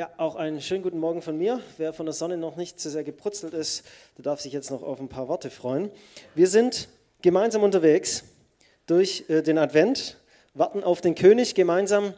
[0.00, 1.60] Ja, auch einen schönen guten Morgen von mir.
[1.76, 3.84] Wer von der Sonne noch nicht zu sehr gebrutzelt ist,
[4.16, 5.90] der darf sich jetzt noch auf ein paar Worte freuen.
[6.34, 6.88] Wir sind
[7.20, 8.24] gemeinsam unterwegs
[8.86, 10.16] durch äh, den Advent,
[10.54, 12.14] warten auf den König gemeinsam.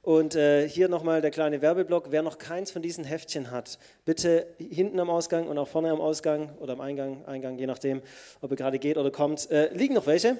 [0.00, 2.06] Und äh, hier nochmal der kleine Werbeblock.
[2.10, 6.00] Wer noch keins von diesen Heftchen hat, bitte hinten am Ausgang und auch vorne am
[6.00, 8.00] Ausgang oder am Eingang, Eingang je nachdem,
[8.40, 10.38] ob er gerade geht oder kommt, äh, liegen noch welche.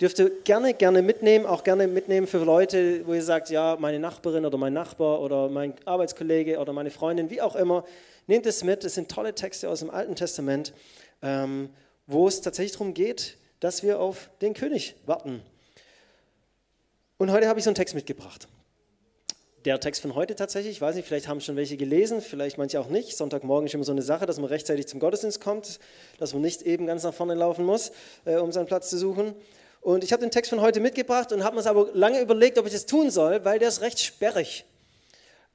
[0.00, 3.98] Dürft ihr gerne, gerne mitnehmen, auch gerne mitnehmen für Leute, wo ihr sagt, ja, meine
[3.98, 7.84] Nachbarin oder mein Nachbar oder mein Arbeitskollege oder meine Freundin, wie auch immer.
[8.28, 10.72] Nehmt es mit, es sind tolle Texte aus dem Alten Testament,
[11.20, 11.70] ähm,
[12.06, 15.42] wo es tatsächlich darum geht, dass wir auf den König warten.
[17.16, 18.46] Und heute habe ich so einen Text mitgebracht.
[19.64, 22.78] Der Text von heute tatsächlich, ich weiß nicht, vielleicht haben schon welche gelesen, vielleicht manche
[22.78, 23.16] auch nicht.
[23.16, 25.80] Sonntagmorgen ist immer so eine Sache, dass man rechtzeitig zum Gottesdienst kommt,
[26.18, 27.90] dass man nicht eben ganz nach vorne laufen muss,
[28.24, 29.34] äh, um seinen Platz zu suchen.
[29.80, 32.66] Und ich habe den Text von heute mitgebracht und habe mir aber lange überlegt, ob
[32.66, 34.64] ich das tun soll, weil der ist recht sperrig.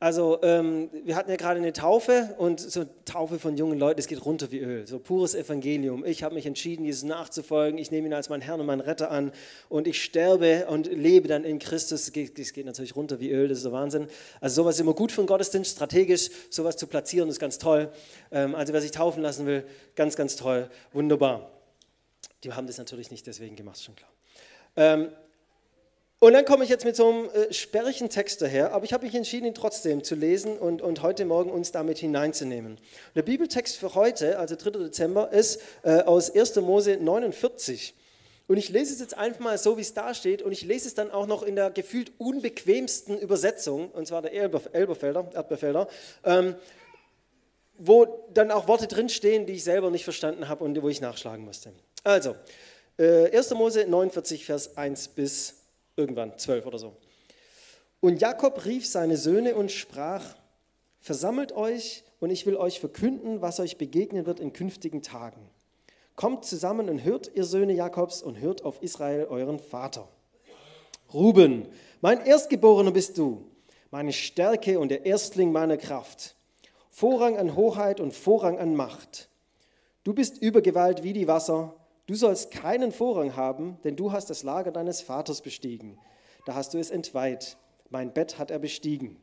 [0.04, 4.02] Also ähm, wir hatten ja gerade eine Taufe und so eine Taufe von jungen Leuten,
[4.02, 6.04] es geht runter wie Öl, so pures Evangelium.
[6.04, 7.78] Ich habe mich entschieden, Jesus nachzufolgen.
[7.78, 9.32] Ich nehme ihn als meinen Herrn und meinen Retter an
[9.70, 12.02] und ich sterbe und lebe dann in Christus.
[12.02, 14.08] Es geht, geht natürlich runter wie Öl, das ist der Wahnsinn.
[14.42, 17.90] Also sowas ist immer gut für einen Gottesdienst, strategisch sowas zu platzieren, ist ganz toll.
[18.30, 19.64] Ähm, also wer sich taufen lassen will,
[19.96, 21.50] ganz, ganz toll, wunderbar.
[22.44, 24.13] Die haben das natürlich nicht deswegen gemacht, schon klar.
[24.76, 25.10] Ähm,
[26.24, 29.06] und dann komme ich jetzt mit so einem äh, sperrigen Text daher, aber ich habe
[29.06, 32.78] mich entschieden, ihn trotzdem zu lesen und, und heute Morgen uns damit hineinzunehmen.
[33.14, 34.70] Der Bibeltext für heute, also 3.
[34.70, 36.56] Dezember, ist äh, aus 1.
[36.62, 37.94] Mose 49.
[38.48, 40.88] Und ich lese es jetzt einfach mal so, wie es da steht, und ich lese
[40.88, 45.88] es dann auch noch in der gefühlt unbequemsten Übersetzung, und zwar der Elberfelder, Erdbeerfelder,
[46.24, 46.56] ähm,
[47.78, 51.44] wo dann auch Worte drinstehen, die ich selber nicht verstanden habe und wo ich nachschlagen
[51.44, 51.74] musste.
[52.06, 52.36] Also,
[52.98, 53.54] äh, 1.
[53.56, 55.56] Mose 49, Vers 1 bis
[55.96, 56.96] irgendwann 12 oder so.
[58.00, 60.36] Und Jakob rief seine Söhne und sprach,
[61.00, 65.50] versammelt euch und ich will euch verkünden, was euch begegnen wird in künftigen Tagen.
[66.16, 70.08] Kommt zusammen und hört, ihr Söhne Jakobs, und hört auf Israel, euren Vater.
[71.14, 71.68] Ruben,
[72.02, 73.50] mein Erstgeborener bist du,
[73.90, 76.36] meine Stärke und der Erstling meiner Kraft.
[76.90, 79.30] Vorrang an Hoheit und Vorrang an Macht.
[80.04, 84.44] Du bist Übergewalt wie die Wasser, Du sollst keinen Vorrang haben, denn du hast das
[84.44, 85.98] Lager deines Vaters bestiegen.
[86.46, 87.58] Da hast du es entweiht.
[87.90, 89.18] Mein Bett hat er bestiegen.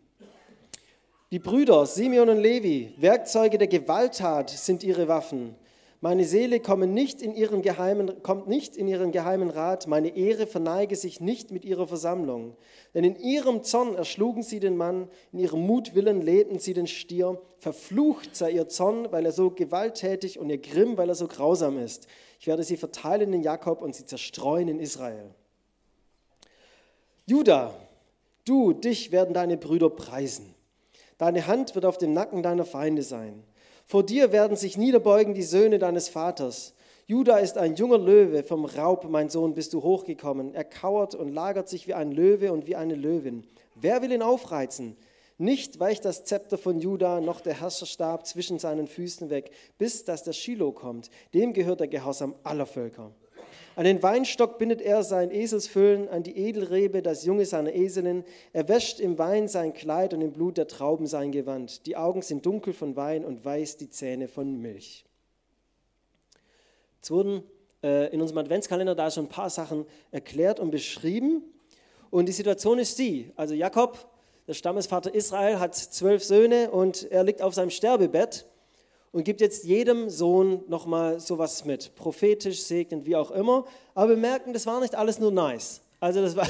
[1.31, 5.55] Die Brüder Simeon und Levi, Werkzeuge der Gewalttat sind ihre Waffen.
[6.03, 10.47] Meine Seele kommt nicht, in ihren geheimen, kommt nicht in ihren geheimen Rat, meine Ehre
[10.47, 12.57] verneige sich nicht mit ihrer Versammlung.
[12.95, 17.39] Denn in ihrem Zorn erschlugen sie den Mann, in ihrem Mutwillen lebten sie den Stier.
[17.59, 21.79] Verflucht sei ihr Zorn, weil er so gewalttätig und ihr Grimm, weil er so grausam
[21.79, 22.07] ist.
[22.41, 25.35] Ich werde sie verteilen in Jakob und sie zerstreuen in Israel.
[27.27, 27.75] Judah,
[28.47, 30.55] du, dich werden deine Brüder preisen.
[31.19, 33.45] Deine Hand wird auf dem Nacken deiner Feinde sein.
[33.91, 36.75] Vor dir werden sich niederbeugen die Söhne deines Vaters.
[37.09, 40.55] Judah ist ein junger Löwe, vom Raub, mein Sohn, bist du hochgekommen.
[40.55, 43.43] Er kauert und lagert sich wie ein Löwe und wie eine Löwin.
[43.75, 44.97] Wer will ihn aufreizen?
[45.39, 50.23] Nicht weicht das Zepter von Juda, noch der Herrscherstab zwischen seinen Füßen weg, bis dass
[50.23, 51.11] der Shiloh kommt.
[51.35, 53.11] Dem gehört der Gehorsam aller Völker.
[53.77, 58.25] An den Weinstock bindet er sein Eselsfüllen, an die Edelrebe das Junge seiner Eselin.
[58.53, 61.87] Er wäscht im Wein sein Kleid und im Blut der Trauben sein Gewand.
[61.87, 65.05] Die Augen sind dunkel von Wein und weiß die Zähne von Milch.
[67.03, 67.43] Es wurden
[67.83, 71.43] äh, in unserem Adventskalender da schon ein paar Sachen erklärt und beschrieben.
[72.11, 74.11] Und die Situation ist die, also Jakob
[74.51, 78.47] der Stammesvater Israel hat zwölf Söhne und er liegt auf seinem Sterbebett
[79.13, 83.65] und gibt jetzt jedem Sohn nochmal sowas mit, prophetisch, segnend, wie auch immer.
[83.95, 85.81] Aber wir merken, das war nicht alles nur nice.
[85.99, 86.47] Also das war,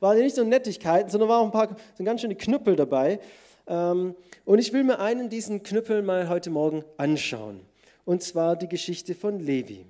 [0.00, 3.20] waren nicht nur Nettigkeiten, sondern waren auch ein paar so ganz schöne Knüppel dabei.
[3.66, 4.14] Ähm,
[4.44, 7.60] und ich will mir einen diesen Knüppel mal heute Morgen anschauen.
[8.04, 9.86] Und zwar die Geschichte von Levi.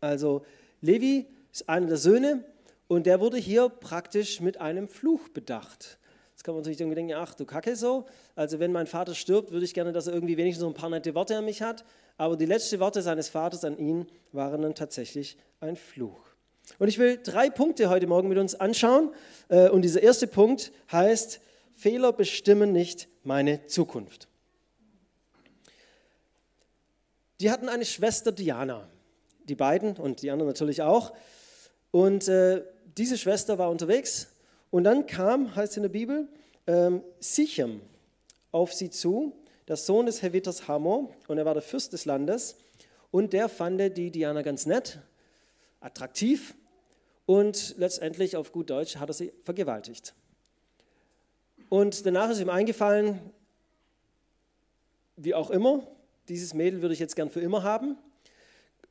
[0.00, 0.42] Also
[0.80, 2.44] Levi ist einer der Söhne
[2.86, 5.98] und der wurde hier praktisch mit einem Fluch bedacht.
[6.42, 8.04] Jetzt kann man natürlich denken, ach du Kacke so.
[8.34, 10.90] Also wenn mein Vater stirbt, würde ich gerne, dass er irgendwie wenigstens so ein paar
[10.90, 11.84] nette Worte an mich hat.
[12.18, 16.18] Aber die letzten Worte seines Vaters an ihn waren dann tatsächlich ein Fluch.
[16.80, 19.14] Und ich will drei Punkte heute Morgen mit uns anschauen.
[19.50, 21.40] Äh, und dieser erste Punkt heißt,
[21.74, 24.26] Fehler bestimmen nicht meine Zukunft.
[27.40, 28.88] Die hatten eine Schwester Diana,
[29.44, 31.12] die beiden und die anderen natürlich auch.
[31.92, 32.64] Und äh,
[32.96, 34.31] diese Schwester war unterwegs
[34.72, 36.26] und dann kam, heißt in der Bibel,
[36.66, 37.82] ähm, Sichem
[38.52, 39.36] auf sie zu,
[39.68, 42.56] der Sohn des Heviters Hamor, und er war der Fürst des Landes.
[43.10, 44.98] Und der fand die Diana ganz nett,
[45.80, 46.54] attraktiv
[47.26, 50.14] und letztendlich auf gut Deutsch hat er sie vergewaltigt.
[51.68, 53.20] Und danach ist ihm eingefallen,
[55.16, 55.86] wie auch immer,
[56.28, 57.98] dieses Mädel würde ich jetzt gern für immer haben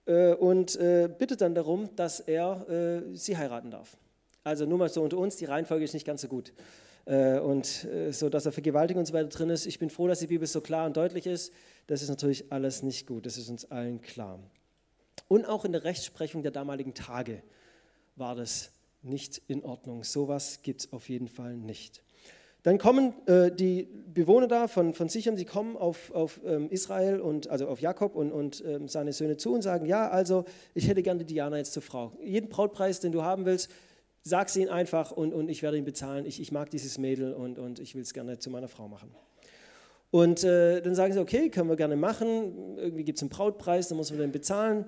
[0.06, 3.98] äh, und äh, bittet dann darum, dass er äh, sie heiraten darf.
[4.44, 6.54] Also nur mal so unter uns, die Reihenfolge ist nicht ganz so gut.
[7.06, 9.66] Äh, und äh, so, dass er Vergewaltigung und so weiter drin ist.
[9.66, 11.54] Ich bin froh, dass die Bibel so klar und deutlich ist.
[11.88, 14.40] Das ist natürlich alles nicht gut, das ist uns allen klar.
[15.28, 17.42] Und auch in der Rechtsprechung der damaligen Tage
[18.16, 18.72] war das
[19.02, 20.04] nicht in Ordnung.
[20.04, 22.04] Sowas gibt es auf jeden Fall nicht.
[22.64, 27.20] Dann kommen äh, die Bewohner da von, von Sichem, die kommen auf, auf ähm, Israel
[27.20, 30.46] und also auf Jakob und, und ähm, seine Söhne zu und sagen: Ja, also
[30.76, 32.12] ich hätte gerne Diana jetzt zur Frau.
[32.24, 33.72] Jeden Brautpreis, den du haben willst,
[34.24, 36.26] sag sie ihn einfach und, und ich werde ihn bezahlen.
[36.26, 39.12] Ich, ich mag dieses Mädel und, und ich will es gerne zu meiner Frau machen.
[40.12, 42.78] Und äh, dann sagen sie: Okay, können wir gerne machen.
[42.78, 44.86] Irgendwie gibt es einen Brautpreis, dann muss man den bezahlen.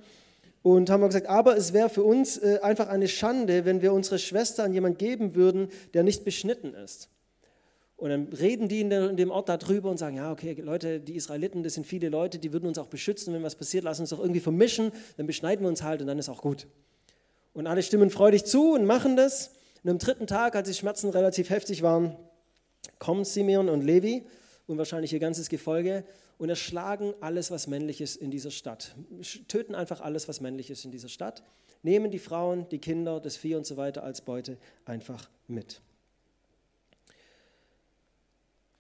[0.62, 3.92] Und haben wir gesagt, aber es wäre für uns äh, einfach eine Schande, wenn wir
[3.92, 7.10] unsere Schwester an jemanden geben würden, der nicht beschnitten ist.
[7.98, 11.00] Und dann reden die in, der, in dem Ort darüber und sagen, ja, okay, Leute,
[11.00, 13.34] die Israeliten, das sind viele Leute, die würden uns auch beschützen.
[13.34, 16.20] Wenn was passiert, lass uns doch irgendwie vermischen, dann beschneiden wir uns halt und dann
[16.20, 16.68] ist auch gut.
[17.54, 19.52] Und alle stimmen freudig zu und machen das.
[19.84, 22.16] Und am dritten Tag, als die Schmerzen relativ heftig waren,
[23.00, 24.26] kommen Simeon und Levi
[24.68, 26.04] und wahrscheinlich ihr ganzes Gefolge
[26.38, 28.96] und erschlagen alles, was männlich ist in dieser Stadt.
[29.48, 31.44] Töten einfach alles, was männlich ist in dieser Stadt.
[31.84, 35.82] Nehmen die Frauen, die Kinder, das Vieh und so weiter als Beute einfach mit.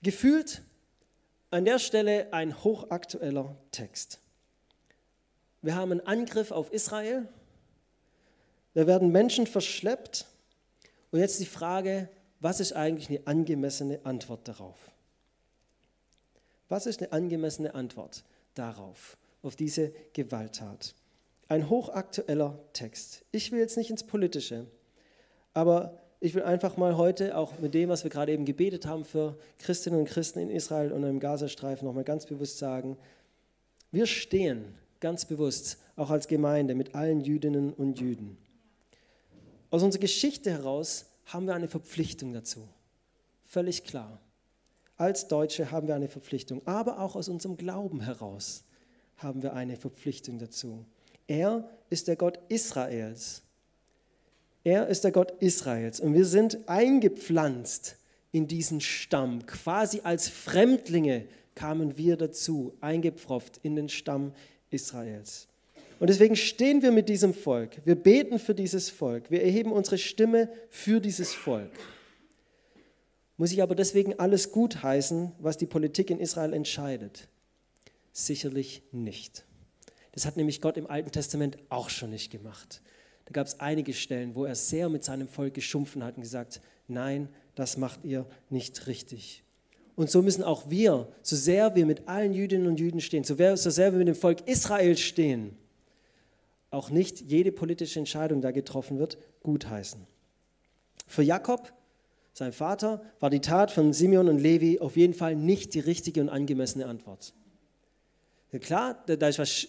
[0.01, 0.61] Gefühlt
[1.51, 4.19] an der Stelle ein hochaktueller Text.
[5.61, 7.27] Wir haben einen Angriff auf Israel,
[8.73, 10.25] da werden Menschen verschleppt
[11.11, 12.09] und jetzt die Frage,
[12.39, 14.91] was ist eigentlich eine angemessene Antwort darauf?
[16.69, 18.23] Was ist eine angemessene Antwort
[18.55, 20.95] darauf, auf diese Gewalttat?
[21.47, 23.23] Ein hochaktueller Text.
[23.31, 24.65] Ich will jetzt nicht ins Politische,
[25.53, 29.05] aber ich will einfach mal heute auch mit dem, was wir gerade eben gebetet haben
[29.05, 32.97] für Christinnen und Christen in Israel und im Gazastreifen, nochmal ganz bewusst sagen,
[33.91, 38.37] wir stehen ganz bewusst auch als Gemeinde mit allen Jüdinnen und Jüden.
[39.73, 42.69] Aus unserer Geschichte heraus haben wir eine Verpflichtung dazu.
[43.43, 44.21] Völlig klar.
[44.95, 48.63] Als Deutsche haben wir eine Verpflichtung, aber auch aus unserem Glauben heraus
[49.17, 50.85] haben wir eine Verpflichtung dazu.
[51.25, 53.41] Er ist der Gott Israels
[54.63, 57.97] er ist der Gott Israels und wir sind eingepflanzt
[58.31, 59.45] in diesen Stamm.
[59.45, 64.33] Quasi als Fremdlinge kamen wir dazu, eingepfropft in den Stamm
[64.69, 65.47] Israels.
[66.03, 67.77] Und deswegen stehen wir mit diesem Volk.
[67.85, 69.31] Wir beten für dieses Volk.
[69.31, 71.71] Wir erheben unsere Stimme für dieses Volk.
[73.37, 77.29] Muss ich aber deswegen alles gutheißen, was die Politik in Israel entscheidet?
[78.11, 79.45] Sicherlich nicht.
[80.11, 82.81] Das hat nämlich Gott im Alten Testament auch schon nicht gemacht.
[83.23, 86.59] Da gab es einige Stellen, wo er sehr mit seinem Volk geschumpfen hat und gesagt,
[86.89, 89.45] nein, das macht ihr nicht richtig.
[89.95, 93.35] Und so müssen auch wir, so sehr wir mit allen Jüdinnen und Jüden stehen, so
[93.37, 95.55] sehr wir mit dem Volk Israel stehen,
[96.73, 100.05] auch nicht jede politische Entscheidung, da getroffen wird, gutheißen.
[101.07, 101.73] Für Jakob,
[102.33, 106.21] sein Vater, war die Tat von Simeon und Levi auf jeden Fall nicht die richtige
[106.21, 107.33] und angemessene Antwort.
[108.61, 109.67] Klar, da ist was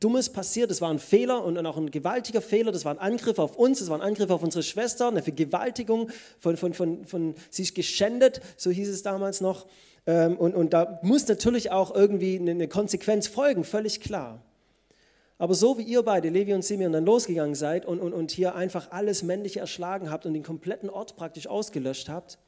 [0.00, 3.38] Dummes passiert, das war ein Fehler und auch ein gewaltiger Fehler, das war ein Angriff
[3.38, 6.10] auf uns, das war ein Angriff auf unsere Schwester, eine Vergewaltigung,
[6.40, 9.66] von, von, von, von sie ist geschändet, so hieß es damals noch.
[10.06, 14.42] Ähm, und, und da muss natürlich auch irgendwie eine Konsequenz folgen, völlig klar.
[15.42, 18.54] Aber so wie ihr beide, Levi und Simeon, dann losgegangen seid und, und, und hier
[18.54, 22.38] einfach alles Männliche erschlagen habt und den kompletten Ort praktisch ausgelöscht habt,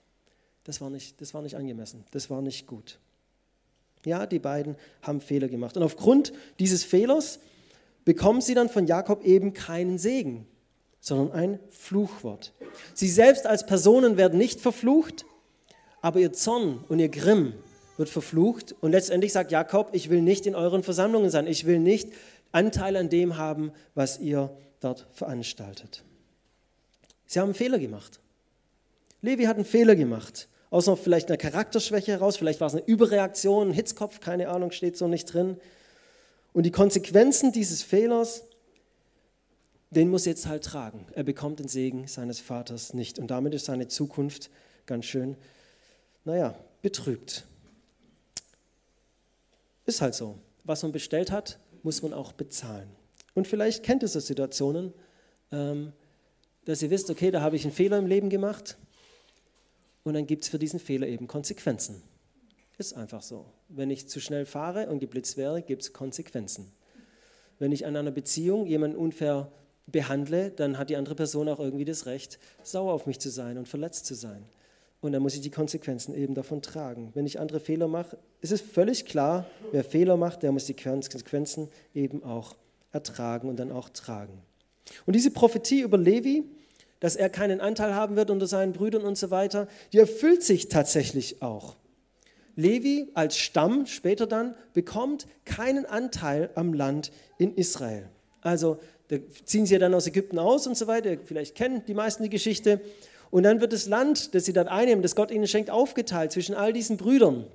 [0.62, 3.00] das war nicht, das war nicht angemessen, das war nicht gut.
[4.04, 5.76] Ja, die beiden haben Fehler gemacht.
[5.76, 7.40] Und aufgrund dieses Fehlers
[8.04, 10.46] bekommen sie dann von Jakob eben keinen Segen,
[11.00, 12.52] sondern ein Fluchwort.
[12.94, 15.26] Sie selbst als Personen werden nicht verflucht,
[16.00, 17.54] aber ihr Zorn und ihr Grimm
[17.96, 18.74] wird verflucht.
[18.80, 22.10] Und letztendlich sagt Jakob, ich will nicht in euren Versammlungen sein, ich will nicht
[22.54, 26.04] Anteil an dem haben, was ihr dort veranstaltet.
[27.26, 28.20] Sie haben einen Fehler gemacht.
[29.22, 32.84] Levi hat einen Fehler gemacht aus noch vielleicht einer Charakterschwäche heraus, vielleicht war es eine
[32.84, 35.56] Überreaktion, ein Hitzkopf, keine Ahnung, steht so nicht drin.
[36.52, 38.42] Und die Konsequenzen dieses Fehlers,
[39.90, 41.06] den muss er jetzt halt tragen.
[41.12, 43.20] Er bekommt den Segen seines Vaters nicht.
[43.20, 44.50] Und damit ist seine Zukunft
[44.84, 45.36] ganz schön,
[46.24, 47.44] naja, betrübt.
[49.86, 50.40] Ist halt so.
[50.64, 52.88] Was man bestellt hat, muss man auch bezahlen.
[53.34, 54.92] Und vielleicht kennt ihr so Situationen,
[55.52, 55.92] ähm,
[56.64, 58.76] dass ihr wisst, okay, da habe ich einen Fehler im Leben gemacht
[60.02, 62.02] und dann gibt es für diesen Fehler eben Konsequenzen.
[62.78, 63.46] Ist einfach so.
[63.68, 66.72] Wenn ich zu schnell fahre und geblitzt wäre, gibt es Konsequenzen.
[67.58, 69.52] Wenn ich an einer Beziehung jemanden unfair
[69.86, 73.58] behandle, dann hat die andere Person auch irgendwie das Recht, sauer auf mich zu sein
[73.58, 74.44] und verletzt zu sein.
[75.04, 77.10] Und dann muss ich die Konsequenzen eben davon tragen.
[77.14, 80.74] Wenn ich andere Fehler mache, ist es völlig klar, wer Fehler macht, der muss die
[80.74, 82.56] Konsequenzen eben auch
[82.90, 84.40] ertragen und dann auch tragen.
[85.04, 86.44] Und diese Prophetie über Levi,
[87.00, 90.68] dass er keinen Anteil haben wird unter seinen Brüdern und so weiter, die erfüllt sich
[90.68, 91.76] tatsächlich auch.
[92.56, 98.08] Levi als Stamm später dann bekommt keinen Anteil am Land in Israel.
[98.40, 101.16] Also da ziehen sie ja dann aus Ägypten aus und so weiter.
[101.24, 102.80] Vielleicht kennen die meisten die Geschichte.
[103.34, 106.54] Und dann wird das Land, das sie dort einnehmen, das Gott ihnen schenkt, aufgeteilt zwischen
[106.54, 107.48] all diesen Brüdern.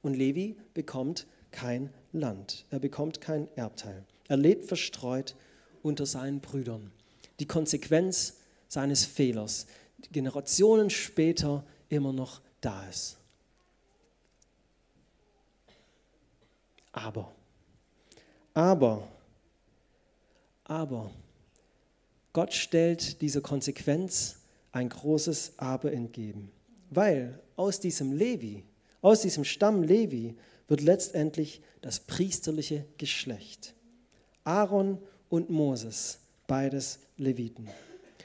[0.00, 2.64] Und Levi bekommt kein Land.
[2.70, 4.02] Er bekommt kein Erbteil.
[4.28, 5.36] Er lebt verstreut
[5.82, 6.90] unter seinen Brüdern.
[7.38, 9.66] Die Konsequenz seines Fehlers,
[10.10, 13.18] Generationen später immer noch da ist.
[16.92, 17.30] Aber,
[18.54, 19.06] aber,
[20.64, 21.10] aber,
[22.32, 24.36] Gott stellt dieser Konsequenz
[24.74, 26.50] ein großes Aber entgegen.
[26.90, 28.64] Weil aus diesem Levi,
[29.00, 30.34] aus diesem Stamm Levi
[30.66, 33.74] wird letztendlich das priesterliche Geschlecht.
[34.42, 37.68] Aaron und Moses, beides Leviten.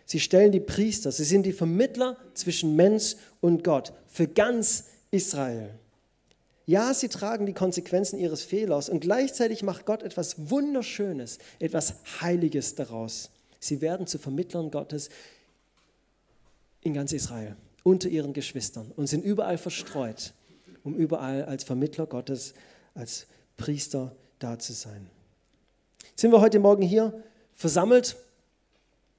[0.06, 5.70] Sie stellen die Priester, sie sind die Vermittler zwischen Mensch und Gott für ganz Israel.
[6.66, 12.76] Ja, sie tragen die Konsequenzen ihres Fehlers und gleichzeitig macht Gott etwas Wunderschönes, etwas Heiliges
[12.76, 13.30] daraus.
[13.60, 15.10] Sie werden zu Vermittlern Gottes
[16.82, 20.34] in ganz Israel, unter ihren Geschwistern und sind überall verstreut,
[20.84, 22.54] um überall als Vermittler Gottes,
[22.94, 25.10] als Priester da zu sein.
[26.10, 28.16] Jetzt sind wir heute Morgen hier versammelt,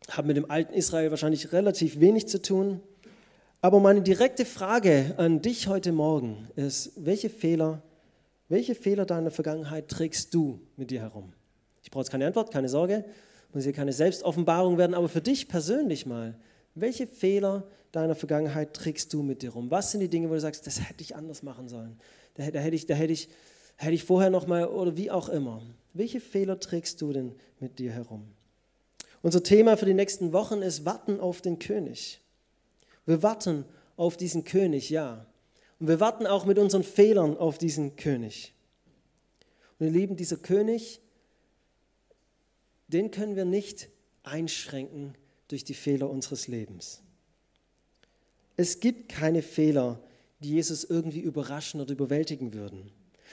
[0.08, 2.80] haben mit dem alten Israel wahrscheinlich relativ wenig zu tun,
[3.60, 7.82] aber meine direkte Frage an dich heute Morgen ist, welche Fehler,
[8.48, 11.34] welche Fehler deiner Vergangenheit trägst du mit dir herum?
[11.82, 13.04] Ich brauche jetzt keine Antwort, keine Sorge,
[13.52, 16.34] muss hier keine Selbstoffenbarung werden, aber für dich persönlich mal,
[16.74, 19.70] welche Fehler deiner Vergangenheit trägst du mit dir rum?
[19.70, 21.98] Was sind die Dinge, wo du sagst, das hätte ich anders machen sollen?
[22.34, 23.28] Da, da hätte ich, da hätte ich,
[23.76, 25.62] hätte ich vorher noch mal oder wie auch immer.
[25.92, 28.28] Welche Fehler trägst du denn mit dir herum?
[29.22, 32.20] Unser Thema für die nächsten Wochen ist Warten auf den König.
[33.04, 33.64] Wir warten
[33.96, 35.26] auf diesen König, ja.
[35.78, 38.54] Und wir warten auch mit unseren Fehlern auf diesen König.
[39.78, 41.00] Und ihr Lieben, dieser König,
[42.88, 43.88] den können wir nicht
[44.22, 45.14] einschränken
[45.50, 47.00] durch die Fehler unseres Lebens.
[48.56, 50.00] Es gibt keine Fehler,
[50.40, 52.90] die Jesus irgendwie überraschen oder überwältigen würden.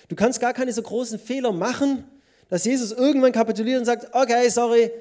[0.08, 2.04] Du kannst gar keine so großen Fehler machen,
[2.50, 4.92] dass Jesus irgendwann kapituliert und sagt, okay, sorry,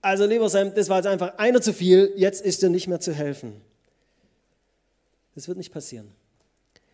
[0.00, 3.00] also lieber Sam, das war jetzt einfach einer zu viel, jetzt ist dir nicht mehr
[3.00, 3.60] zu helfen.
[5.34, 6.10] Das wird nicht passieren.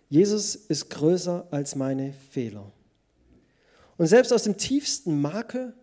[0.09, 2.71] Jesus ist größer als meine Fehler.
[3.97, 5.75] Und selbst aus dem tiefsten Makel,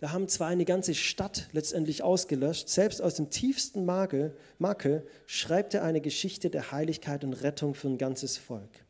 [0.00, 5.74] da haben zwar eine ganze Stadt letztendlich ausgelöscht, selbst aus dem tiefsten Makel, Makel schreibt
[5.74, 8.84] er eine Geschichte der Heiligkeit und Rettung für ein ganzes Volk.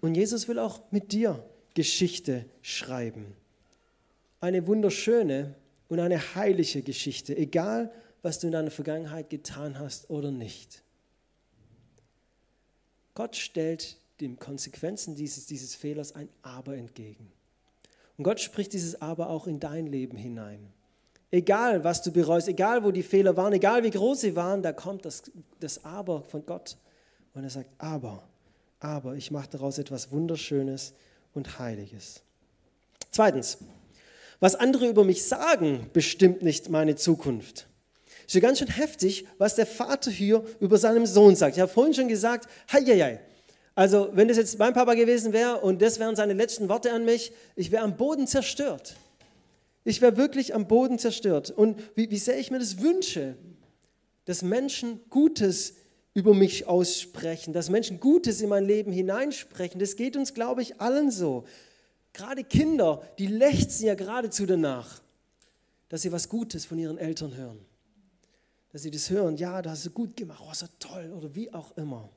[0.00, 1.44] Und Jesus will auch mit dir
[1.74, 3.34] Geschichte schreiben.
[4.40, 5.54] Eine wunderschöne
[5.88, 7.92] und eine heilige Geschichte, egal
[8.22, 10.82] was du in deiner Vergangenheit getan hast oder nicht.
[13.14, 17.30] Gott stellt den Konsequenzen dieses, dieses Fehlers ein Aber entgegen.
[18.16, 20.72] Und Gott spricht dieses Aber auch in dein Leben hinein.
[21.30, 24.72] Egal, was du bereust, egal, wo die Fehler waren, egal, wie groß sie waren, da
[24.72, 25.22] kommt das,
[25.60, 26.76] das Aber von Gott.
[27.34, 28.22] Und er sagt, aber,
[28.80, 30.92] aber, ich mache daraus etwas Wunderschönes
[31.32, 32.22] und Heiliges.
[33.10, 33.58] Zweitens,
[34.40, 37.68] was andere über mich sagen, bestimmt nicht meine Zukunft.
[38.26, 41.56] Ist ja ganz schön heftig, was der Vater hier über seinem Sohn sagt.
[41.56, 43.20] Ich habe vorhin schon gesagt, hei, hei, hei.
[43.74, 47.04] Also, wenn das jetzt mein Papa gewesen wäre und das wären seine letzten Worte an
[47.04, 48.96] mich, ich wäre am Boden zerstört.
[49.84, 51.50] Ich wäre wirklich am Boden zerstört.
[51.50, 53.36] Und wie, wie sehr ich mir das wünsche,
[54.26, 55.74] dass Menschen Gutes
[56.14, 59.80] über mich aussprechen, dass Menschen Gutes in mein Leben hineinsprechen.
[59.80, 61.44] Das geht uns, glaube ich, allen so.
[62.12, 65.00] Gerade Kinder, die lechzen ja geradezu danach,
[65.88, 67.64] dass sie was Gutes von ihren Eltern hören
[68.72, 71.52] dass sie das hören, ja, da hast du gut gemacht, oh, so toll oder wie
[71.52, 72.08] auch immer.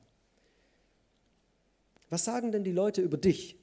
[2.10, 3.56] Was sagen denn die Leute über dich?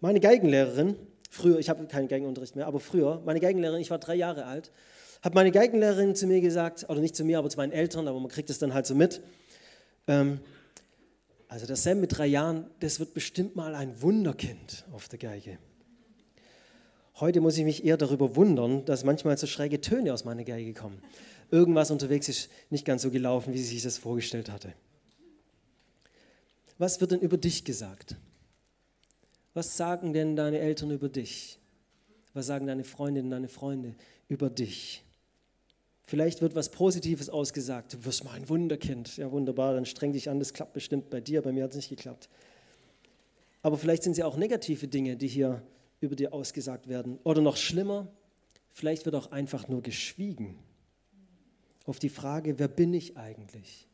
[0.00, 0.96] Meine Geigenlehrerin,
[1.30, 4.70] früher, ich habe keinen Geigenunterricht mehr, aber früher, meine Geigenlehrerin, ich war drei Jahre alt,
[5.22, 8.20] hat meine Geigenlehrerin zu mir gesagt, oder nicht zu mir, aber zu meinen Eltern, aber
[8.20, 9.20] man kriegt es dann halt so mit.
[10.06, 10.38] Ähm,
[11.48, 15.58] also der Sam mit drei Jahren, das wird bestimmt mal ein Wunderkind auf der Geige.
[17.18, 20.72] Heute muss ich mich eher darüber wundern, dass manchmal so schräge Töne aus meiner Geige
[20.72, 21.02] kommen.
[21.50, 24.72] Irgendwas unterwegs ist nicht ganz so gelaufen, wie sie sich das vorgestellt hatte.
[26.78, 28.16] Was wird denn über dich gesagt?
[29.52, 31.58] Was sagen denn deine Eltern über dich?
[32.32, 33.96] Was sagen deine Freundinnen, deine Freunde
[34.28, 35.02] über dich?
[36.04, 37.94] Vielleicht wird was Positives ausgesagt.
[37.94, 39.16] Du wirst mal ein Wunderkind.
[39.16, 41.42] Ja, wunderbar, dann streng dich an, das klappt bestimmt bei dir.
[41.42, 42.28] Bei mir hat es nicht geklappt.
[43.60, 45.62] Aber vielleicht sind es ja auch negative Dinge, die hier
[46.00, 47.18] über dir ausgesagt werden.
[47.24, 48.06] Oder noch schlimmer,
[48.70, 50.56] vielleicht wird auch einfach nur geschwiegen.
[51.84, 53.87] Auf die Frage, wer bin ich eigentlich?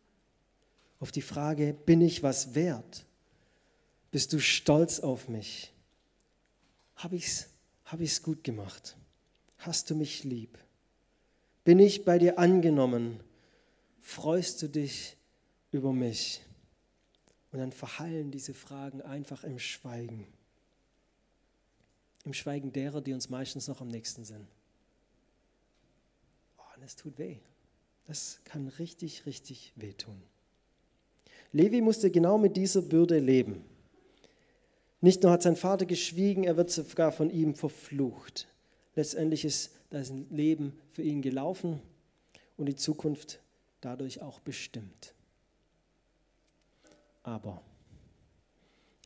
[1.04, 3.04] Auf die Frage, bin ich was wert?
[4.10, 5.70] Bist du stolz auf mich?
[6.96, 7.50] Habe ich es
[7.84, 8.96] hab ich's gut gemacht?
[9.58, 10.58] Hast du mich lieb?
[11.62, 13.20] Bin ich bei dir angenommen?
[14.00, 15.18] Freust du dich
[15.72, 16.40] über mich?
[17.52, 20.26] Und dann verhallen diese Fragen einfach im Schweigen.
[22.24, 24.48] Im Schweigen derer, die uns meistens noch am nächsten sind.
[26.56, 27.36] Oh, und es tut weh.
[28.06, 30.22] Das kann richtig, richtig wehtun.
[31.54, 33.64] Levi musste genau mit dieser Bürde leben.
[35.00, 38.48] Nicht nur hat sein Vater geschwiegen, er wird sogar von ihm verflucht.
[38.96, 41.80] Letztendlich ist das Leben für ihn gelaufen
[42.56, 43.38] und die Zukunft
[43.80, 45.14] dadurch auch bestimmt.
[47.22, 47.62] Aber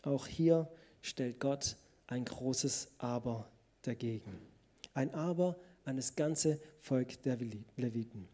[0.02, 0.71] auch hier
[1.02, 1.76] stellt Gott
[2.07, 3.47] ein großes Aber
[3.83, 4.38] dagegen.
[4.95, 7.37] Ein Aber an das ganze Volk der
[7.76, 8.26] Leviten.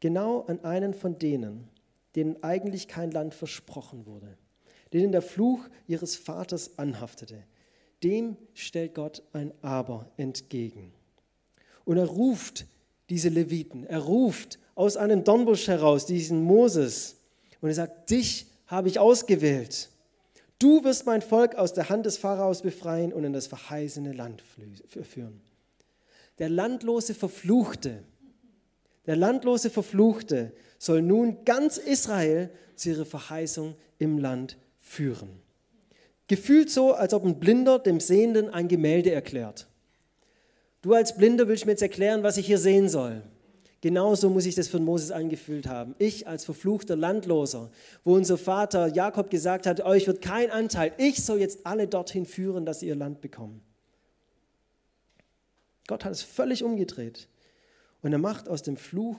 [0.00, 1.68] Genau an einen von denen,
[2.16, 4.36] denen eigentlich kein Land versprochen wurde,
[4.92, 7.44] denen der Fluch ihres Vaters anhaftete,
[8.02, 10.92] dem stellt Gott ein Aber entgegen.
[11.84, 12.66] Und er ruft
[13.10, 17.16] diese Leviten, er ruft aus einem Dornbusch heraus diesen Moses
[17.60, 19.90] und er sagt, dich habe ich ausgewählt.
[20.58, 24.42] Du wirst mein Volk aus der Hand des Pharaos befreien und in das verheißene Land
[24.42, 25.40] führen.
[26.38, 28.02] Der landlose Verfluchte,
[29.06, 35.30] der landlose Verfluchte soll nun ganz Israel zu ihrer Verheißung im Land führen.
[36.28, 39.66] Gefühlt so, als ob ein Blinder dem Sehenden ein Gemälde erklärt.
[40.82, 43.22] Du als Blinder willst mir jetzt erklären, was ich hier sehen soll.
[43.80, 45.94] Genauso muss ich das von Moses angefühlt haben.
[45.98, 47.70] Ich als verfluchter Landloser,
[48.04, 50.92] wo unser Vater Jakob gesagt hat, euch wird kein Anteil.
[50.96, 53.62] Ich soll jetzt alle dorthin führen, dass sie ihr Land bekommen.
[55.86, 57.28] Gott hat es völlig umgedreht.
[58.02, 59.18] Und er macht aus dem Fluch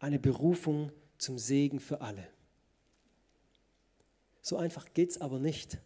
[0.00, 2.26] eine Berufung zum Segen für alle.
[4.42, 5.78] So einfach geht es aber nicht.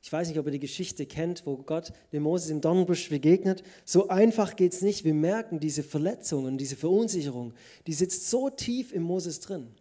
[0.00, 3.64] Ich weiß nicht, ob ihr die Geschichte kennt, wo Gott dem Moses im Dornbusch begegnet.
[3.84, 5.04] So einfach geht es nicht.
[5.04, 7.54] Wir merken diese Verletzungen, diese Verunsicherung,
[7.88, 9.74] die sitzt so tief in Moses drin.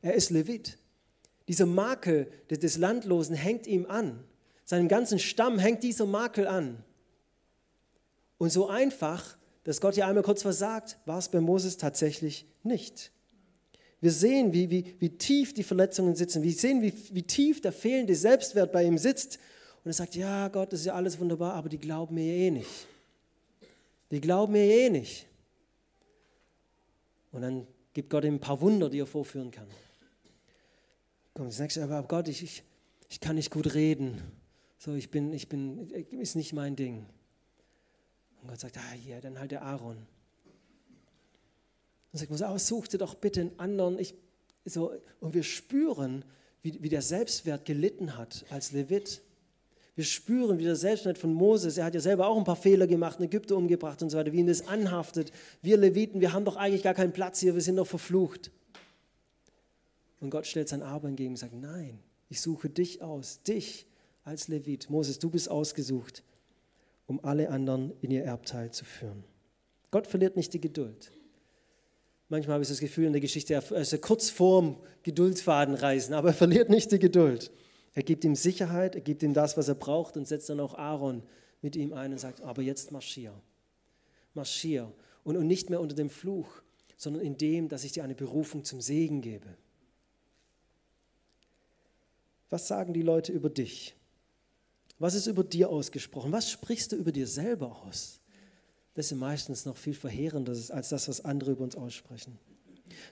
[0.00, 0.78] Er ist Levit.
[1.46, 4.24] Dieser Makel des Landlosen hängt ihm an.
[4.64, 6.82] Seinem ganzen Stamm hängt dieser Makel an.
[8.38, 13.12] Und so einfach, dass Gott ja einmal kurz versagt, war es bei Moses tatsächlich nicht.
[14.00, 16.42] Wir sehen, wie, wie, wie tief die Verletzungen sitzen.
[16.42, 19.38] Wir sehen, wie, wie tief der fehlende Selbstwert bei ihm sitzt.
[19.84, 22.50] Und er sagt, ja Gott, das ist ja alles wunderbar, aber die glauben mir eh
[22.50, 22.86] nicht.
[24.10, 25.26] Die glauben mir eh nicht.
[27.32, 29.68] Und dann gibt Gott ihm ein paar Wunder, die er vorführen kann.
[31.34, 32.62] Kommt das nächste, aber Gott, ich, ich,
[33.08, 34.20] ich kann nicht gut reden.
[34.78, 37.06] So, ich bin, ich bin, ist nicht mein Ding.
[38.40, 40.06] Und Gott sagt, ah ja, dann halt der Aaron.
[42.12, 43.98] Und sagt Mose, aber such dir doch bitte einen anderen.
[43.98, 44.14] Ich,
[44.64, 46.24] so, und wir spüren,
[46.62, 49.22] wie, wie der Selbstwert gelitten hat als Levit.
[49.96, 52.86] Wir spüren, wie der Selbstwert von Moses, er hat ja selber auch ein paar Fehler
[52.86, 55.32] gemacht, in Ägypten umgebracht und so weiter, wie ihn das anhaftet.
[55.62, 58.50] Wir Leviten, wir haben doch eigentlich gar keinen Platz hier, wir sind doch verflucht.
[60.20, 63.86] Und Gott stellt sein Aber entgegen und sagt, nein, ich suche dich aus, dich
[64.24, 64.88] als Levit.
[64.90, 66.22] Moses, du bist ausgesucht,
[67.06, 69.24] um alle anderen in ihr Erbteil zu führen.
[69.90, 71.10] Gott verliert nicht die Geduld.
[72.30, 76.28] Manchmal habe ich das Gefühl in der Geschichte, er ist kurz vorm Geduldsfaden reißen, aber
[76.28, 77.50] er verliert nicht die Geduld.
[77.92, 80.74] Er gibt ihm Sicherheit, er gibt ihm das, was er braucht und setzt dann auch
[80.74, 81.24] Aaron
[81.60, 83.34] mit ihm ein und sagt, aber jetzt marschier.
[84.32, 84.92] Marschier.
[85.24, 86.62] Und, und nicht mehr unter dem Fluch,
[86.96, 89.48] sondern in dem, dass ich dir eine Berufung zum Segen gebe.
[92.48, 93.96] Was sagen die Leute über dich?
[95.00, 96.30] Was ist über dir ausgesprochen?
[96.30, 98.19] Was sprichst du über dir selber aus?
[98.94, 102.38] Das ist meistens noch viel verheerender als das, was andere über uns aussprechen.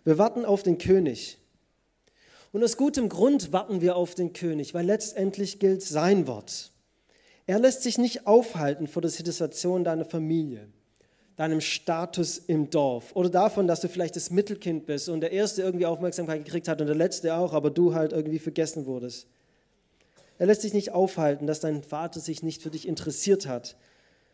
[0.05, 1.39] Wir warten auf den König.
[2.53, 6.73] Und aus gutem Grund warten wir auf den König, weil letztendlich gilt sein Wort.
[7.47, 10.69] Er lässt sich nicht aufhalten vor der Situation deiner Familie,
[11.37, 15.63] deinem Status im Dorf oder davon, dass du vielleicht das Mittelkind bist und der Erste
[15.63, 19.27] irgendwie Aufmerksamkeit gekriegt hat und der Letzte auch, aber du halt irgendwie vergessen wurdest.
[20.39, 23.77] Er lässt sich nicht aufhalten, dass dein Vater sich nicht für dich interessiert hat,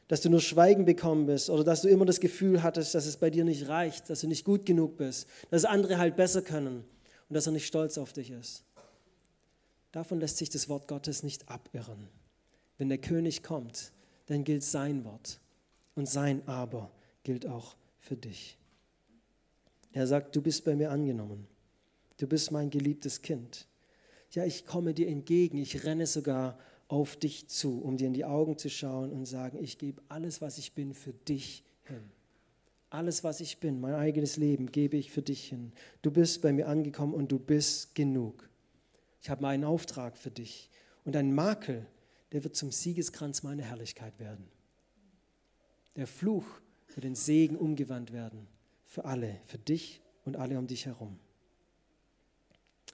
[0.08, 3.16] dass du nur Schweigen bekommen bist oder dass du immer das Gefühl hattest, dass es
[3.16, 6.84] bei dir nicht reicht, dass du nicht gut genug bist, dass andere halt besser können
[7.28, 8.64] und dass er nicht stolz auf dich ist.
[9.92, 12.08] Davon lässt sich das Wort Gottes nicht abirren.
[12.78, 13.92] Wenn der König kommt,
[14.26, 15.40] dann gilt sein Wort
[15.94, 16.90] und sein Aber
[17.22, 18.58] gilt auch für dich.
[19.92, 21.46] Er sagt, du bist bei mir angenommen.
[22.18, 23.68] Du bist mein geliebtes Kind.
[24.32, 25.58] Ja, ich komme dir entgegen.
[25.58, 29.58] Ich renne sogar auf dich zu, um dir in die Augen zu schauen und sagen,
[29.62, 32.10] ich gebe alles, was ich bin, für dich hin.
[32.90, 35.72] Alles, was ich bin, mein eigenes Leben, gebe ich für dich hin.
[36.02, 38.48] Du bist bei mir angekommen und du bist genug.
[39.20, 40.70] Ich habe meinen Auftrag für dich.
[41.04, 41.86] Und ein Makel,
[42.32, 44.46] der wird zum Siegeskranz meiner Herrlichkeit werden.
[45.96, 46.46] Der Fluch
[46.94, 48.46] wird in Segen umgewandt werden.
[48.86, 51.18] Für alle, für dich und alle um dich herum.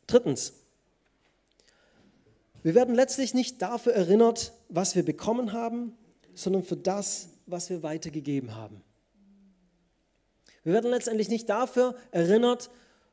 [0.07, 0.55] Drittens,
[2.62, 5.94] wir werden letztlich nicht dafür erinnert, was wir bekommen haben,
[6.35, 8.83] sondern für das, was wir weitergegeben haben.
[10.62, 12.70] Wir werden letztendlich nicht dafür erinnert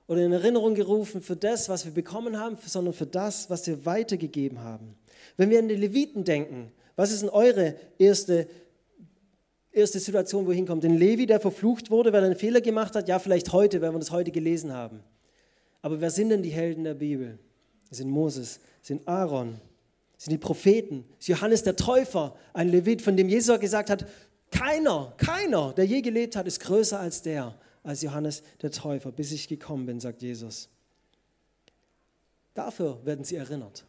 [0.08, 3.86] oder in Erinnerung gerufen für das, was wir bekommen haben, sondern für das, was wir
[3.86, 4.96] weitergegeben haben.
[5.38, 8.48] Wenn wir an die Leviten denken, was ist denn eure erste,
[9.72, 10.84] erste Situation, wo hinkommt?
[10.84, 13.08] Den Levi, der verflucht wurde, weil er einen Fehler gemacht hat?
[13.08, 15.04] Ja, vielleicht heute, wenn wir das heute gelesen haben.
[15.82, 17.40] Aber wer sind denn die Helden der Bibel?
[17.90, 19.60] Sind Moses, sind Aaron,
[20.18, 24.06] sind die Propheten, ist Johannes der Täufer, ein Levit, von dem Jesus gesagt hat,
[24.52, 29.32] keiner, keiner, der je gelebt hat, ist größer als der, als Johannes der Täufer, bis
[29.32, 30.70] ich gekommen bin, sagt Jesus.
[32.54, 33.86] Dafür werden sie erinnert,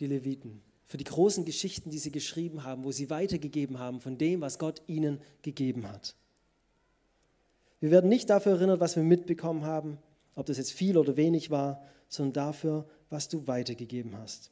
[0.00, 4.18] die Leviten, für die großen Geschichten, die sie geschrieben haben, wo sie weitergegeben haben von
[4.18, 6.14] dem, was Gott ihnen gegeben hat.
[7.80, 9.98] Wir werden nicht dafür erinnert, was wir mitbekommen haben,
[10.34, 14.50] ob das jetzt viel oder wenig war, sondern dafür, was du weitergegeben hast.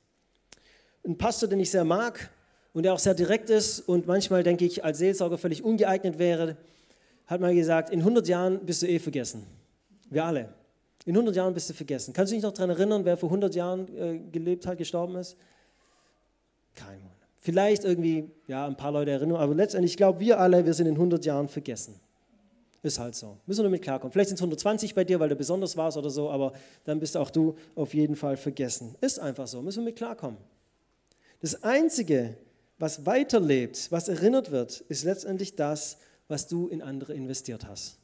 [1.05, 2.31] Ein Pastor, den ich sehr mag
[2.73, 6.57] und der auch sehr direkt ist und manchmal, denke ich, als Seelsorger völlig ungeeignet wäre,
[7.27, 9.47] hat mal gesagt, in 100 Jahren bist du eh vergessen.
[10.11, 10.49] Wir alle.
[11.07, 12.15] In 100 Jahren bist du vergessen.
[12.15, 15.37] Kannst du dich noch daran erinnern, wer vor 100 Jahren äh, gelebt hat, gestorben ist?
[16.75, 17.13] Kein Mann.
[17.41, 20.87] Vielleicht irgendwie, ja, ein paar Leute erinnern, aber letztendlich, ich glaube, wir alle, wir sind
[20.87, 22.01] in 100 Jahren vergessen.
[22.85, 23.39] Ist halt so.
[23.47, 24.13] Müssen wir damit klarkommen.
[24.13, 26.53] Vielleicht sind es 120 bei dir, weil du besonders warst oder so, aber
[26.85, 28.95] dann bist auch du auf jeden Fall vergessen.
[29.01, 29.63] Ist einfach so.
[29.63, 30.37] Müssen wir mit klarkommen.
[31.41, 32.37] Das Einzige,
[32.79, 35.97] was weiterlebt, was erinnert wird, ist letztendlich das,
[36.29, 37.97] was du in andere investiert hast.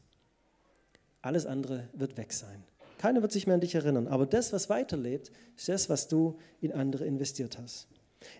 [1.20, 2.64] Alles andere wird weg sein.
[2.96, 4.08] Keiner wird sich mehr an dich erinnern.
[4.08, 7.86] Aber das, was weiterlebt, ist das, was du in andere investiert hast.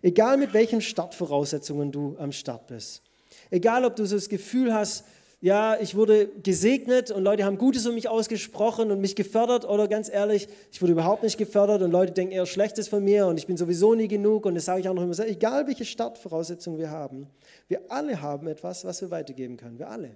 [0.00, 3.02] Egal mit welchen Startvoraussetzungen du am Start bist.
[3.50, 5.04] Egal, ob du so das Gefühl hast,
[5.42, 9.88] ja, ich wurde gesegnet und Leute haben Gutes um mich ausgesprochen und mich gefördert oder
[9.88, 13.38] ganz ehrlich, ich wurde überhaupt nicht gefördert und Leute denken eher Schlechtes von mir und
[13.38, 16.78] ich bin sowieso nie genug und das sage ich auch noch immer, egal welche Startvoraussetzungen
[16.78, 17.26] wir haben,
[17.68, 20.14] wir alle haben etwas, was wir weitergeben können, wir alle.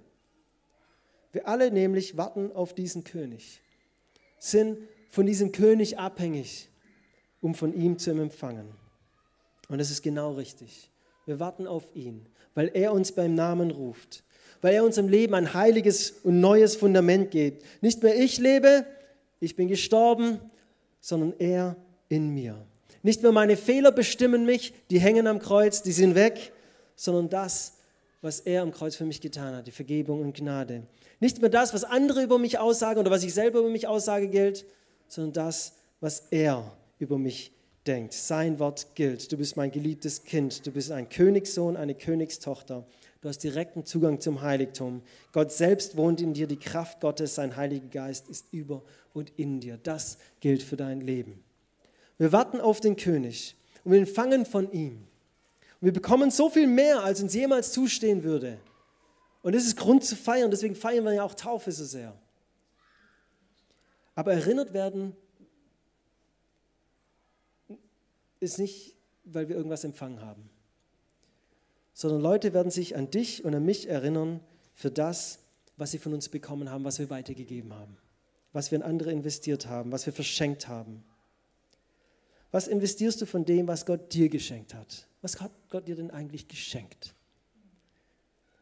[1.31, 3.61] Wir alle nämlich warten auf diesen König,
[4.37, 4.77] sind
[5.09, 6.69] von diesem König abhängig,
[7.41, 8.67] um von ihm zu empfangen.
[9.69, 10.91] Und das ist genau richtig.
[11.25, 14.23] Wir warten auf ihn, weil er uns beim Namen ruft
[14.61, 17.63] weil er unserem Leben ein heiliges und neues Fundament gibt.
[17.81, 18.85] Nicht mehr ich lebe,
[19.39, 20.39] ich bin gestorben,
[20.99, 21.75] sondern er
[22.09, 22.65] in mir.
[23.03, 26.51] Nicht mehr meine Fehler bestimmen mich, die hängen am Kreuz, die sind weg,
[26.95, 27.73] sondern das,
[28.21, 30.83] was er am Kreuz für mich getan hat, die Vergebung und Gnade.
[31.19, 34.27] Nicht mehr das, was andere über mich aussagen oder was ich selber über mich aussage,
[34.27, 34.65] gilt,
[35.07, 37.51] sondern das, was er über mich
[37.87, 38.13] denkt.
[38.13, 39.31] Sein Wort gilt.
[39.31, 40.65] Du bist mein geliebtes Kind.
[40.65, 42.85] Du bist ein Königssohn, eine Königstochter.
[43.21, 45.01] Du hast direkten Zugang zum Heiligtum.
[45.31, 49.59] Gott selbst wohnt in dir, die Kraft Gottes, sein Heiliger Geist ist über und in
[49.59, 49.79] dir.
[49.81, 51.43] Das gilt für dein Leben.
[52.17, 55.07] Wir warten auf den König und wir empfangen von ihm.
[55.81, 58.59] Und wir bekommen so viel mehr, als uns jemals zustehen würde.
[59.41, 62.15] Und das ist Grund zu feiern, deswegen feiern wir ja auch Taufe so sehr.
[64.15, 65.15] Aber erinnert werden
[68.39, 70.49] ist nicht, weil wir irgendwas empfangen haben
[71.95, 74.41] sondern Leute werden sich an dich und an mich erinnern
[74.73, 75.39] für das,
[75.77, 77.97] was sie von uns bekommen haben, was wir weitergegeben haben,
[78.51, 81.03] was wir in andere investiert haben, was wir verschenkt haben.
[82.51, 85.07] Was investierst du von dem, was Gott dir geschenkt hat?
[85.21, 87.15] Was hat Gott dir denn eigentlich geschenkt?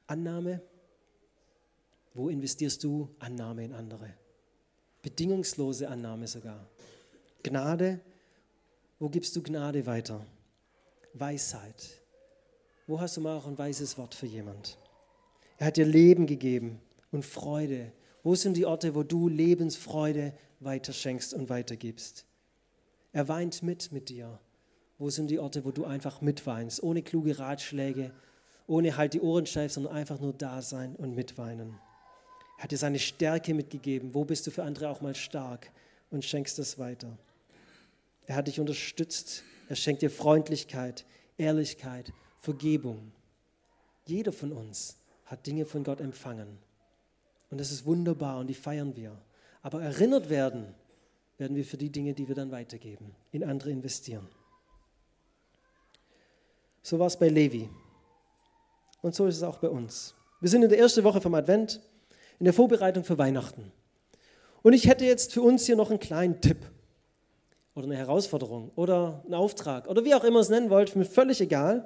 [0.05, 0.61] Annahme?
[2.13, 4.13] Wo investierst du Annahme in andere?
[5.01, 6.69] Bedingungslose Annahme sogar.
[7.41, 7.99] Gnade?
[9.03, 10.25] Wo gibst du Gnade weiter?
[11.13, 12.01] Weisheit?
[12.87, 14.77] Wo hast du mal auch ein weises Wort für jemand?
[15.57, 16.79] Er hat dir Leben gegeben
[17.11, 17.91] und Freude.
[18.23, 22.25] Wo sind die Orte, wo du Lebensfreude weiterschenkst und weitergibst?
[23.11, 24.39] Er weint mit mit dir.
[24.97, 28.13] Wo sind die Orte, wo du einfach mitweinst, ohne kluge Ratschläge,
[28.67, 31.77] ohne halt die Ohren steif, sondern einfach nur da sein und mitweinen?
[32.57, 34.13] Er hat dir seine Stärke mitgegeben.
[34.13, 35.73] Wo bist du für andere auch mal stark
[36.09, 37.17] und schenkst das weiter?
[38.25, 39.43] Er hat dich unterstützt.
[39.69, 41.05] Er schenkt dir Freundlichkeit,
[41.37, 43.11] Ehrlichkeit Vergebung.
[44.05, 46.59] Jeder von uns hat Dinge von Gott empfangen.
[47.49, 49.17] Und das ist wunderbar und die feiern wir.
[49.61, 50.73] Aber erinnert werden,
[51.37, 54.27] werden wir für die Dinge, die wir dann weitergeben, in andere investieren.
[56.81, 57.69] So war es bei Levi.
[59.01, 60.15] Und so ist es auch bei uns.
[60.41, 61.81] Wir sind in der ersten Woche vom Advent,
[62.39, 63.71] in der Vorbereitung für Weihnachten.
[64.61, 66.72] Und ich hätte jetzt für uns hier noch einen kleinen Tipp
[67.75, 71.41] oder eine Herausforderung oder einen Auftrag oder wie auch immer es nennen wollt, mir völlig
[71.41, 71.85] egal.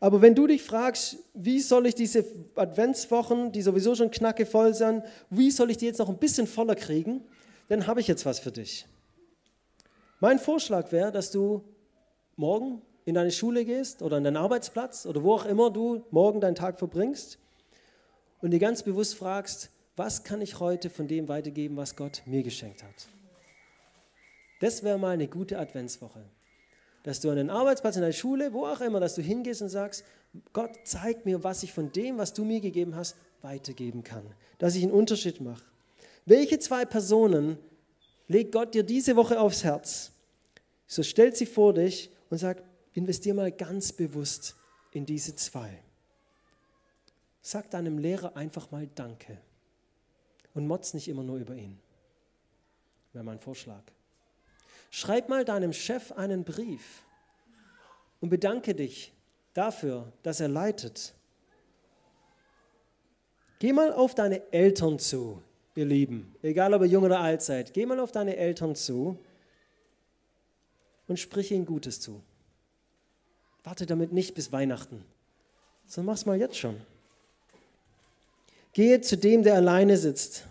[0.00, 2.24] Aber wenn du dich fragst, wie soll ich diese
[2.56, 6.48] Adventswochen, die sowieso schon knacke voll sind, wie soll ich die jetzt noch ein bisschen
[6.48, 7.22] voller kriegen,
[7.68, 8.86] dann habe ich jetzt was für dich.
[10.18, 11.62] Mein Vorschlag wäre, dass du
[12.36, 16.40] morgen in deine Schule gehst oder an deinen Arbeitsplatz oder wo auch immer du morgen
[16.40, 17.38] deinen Tag verbringst
[18.40, 22.42] und dir ganz bewusst fragst, was kann ich heute von dem weitergeben, was Gott mir
[22.42, 23.08] geschenkt hat.
[24.62, 26.24] Das wäre mal eine gute Adventswoche.
[27.02, 29.70] Dass du an den Arbeitsplatz, in der Schule, wo auch immer, dass du hingehst und
[29.70, 30.04] sagst,
[30.52, 34.22] Gott zeigt mir, was ich von dem, was du mir gegeben hast, weitergeben kann.
[34.58, 35.64] Dass ich einen Unterschied mache.
[36.26, 37.58] Welche zwei Personen
[38.28, 40.12] legt Gott dir diese Woche aufs Herz?
[40.86, 44.54] So stellt sie vor dich und sag, investier mal ganz bewusst
[44.92, 45.82] in diese zwei.
[47.40, 49.38] Sag deinem Lehrer einfach mal Danke
[50.54, 51.80] und motz nicht immer nur über ihn.
[53.12, 53.82] Wäre mein Vorschlag.
[54.94, 57.02] Schreib mal deinem Chef einen Brief
[58.20, 59.10] und bedanke dich
[59.54, 61.14] dafür, dass er leitet.
[63.58, 65.42] Geh mal auf deine Eltern zu,
[65.74, 67.72] ihr Lieben, egal ob ihr jung oder alt seid.
[67.72, 69.18] Geh mal auf deine Eltern zu
[71.08, 72.20] und sprich ihnen Gutes zu.
[73.64, 75.02] Warte damit nicht bis Weihnachten,
[75.86, 76.78] sondern mach's mal jetzt schon.
[78.74, 80.44] Gehe zu dem, der alleine sitzt,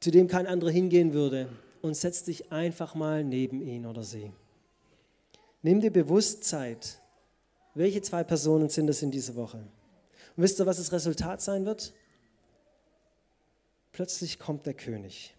[0.00, 1.48] zu dem kein anderer hingehen würde,
[1.82, 4.32] und setz dich einfach mal neben ihn oder sie.
[5.62, 6.98] Nimm dir bewusst Zeit.
[7.74, 9.58] Welche zwei Personen sind es in dieser Woche?
[10.36, 11.92] Und wisst ihr, was das Resultat sein wird?
[13.92, 15.34] Plötzlich kommt der König.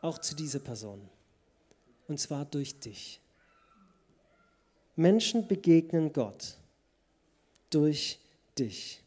[0.00, 1.08] Auch zu dieser Person.
[2.08, 3.20] Und zwar durch dich.
[4.96, 6.56] Menschen begegnen Gott
[7.70, 8.20] durch
[8.58, 9.02] dich.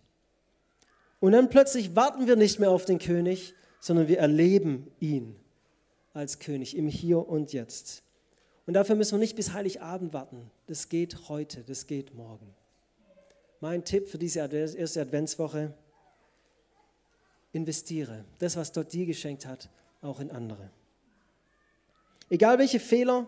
[1.19, 5.35] Und dann plötzlich warten wir nicht mehr auf den König, sondern wir erleben ihn
[6.17, 8.01] als König im Hier und Jetzt.
[8.65, 10.49] Und dafür müssen wir nicht bis Heiligabend warten.
[10.65, 12.53] Das geht heute, das geht morgen.
[13.61, 15.73] Mein Tipp für diese erste Adventswoche,
[17.53, 19.69] investiere das, was Gott dir geschenkt hat,
[20.01, 20.69] auch in andere.
[22.29, 23.27] Egal welche Fehler